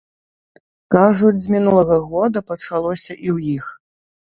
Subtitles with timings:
[0.95, 3.71] Кажуць, з мінулага года пачалося і ў іх.